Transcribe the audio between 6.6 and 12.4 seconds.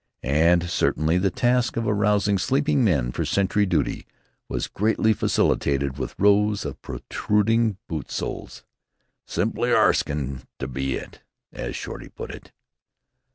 of protruding boot soles "simply arskin' to be 'it," as Shorty put